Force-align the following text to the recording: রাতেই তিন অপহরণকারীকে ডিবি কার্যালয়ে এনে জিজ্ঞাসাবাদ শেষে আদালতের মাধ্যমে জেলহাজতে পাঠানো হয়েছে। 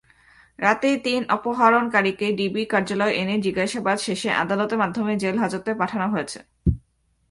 রাতেই 0.59 0.97
তিন 1.05 1.21
অপহরণকারীকে 1.35 2.27
ডিবি 2.39 2.63
কার্যালয়ে 2.65 3.17
এনে 3.17 3.35
জিজ্ঞাসাবাদ 3.45 3.97
শেষে 3.97 4.29
আদালতের 4.43 4.81
মাধ্যমে 4.83 5.13
জেলহাজতে 5.23 5.71
পাঠানো 5.81 6.07
হয়েছে। 6.13 6.39